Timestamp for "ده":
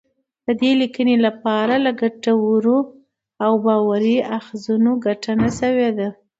5.97-6.09